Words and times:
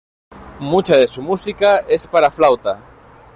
Mucha 0.59 0.97
de 0.97 1.05
su 1.05 1.21
música 1.21 1.77
es 1.87 2.07
para 2.07 2.31
flauta. 2.31 2.83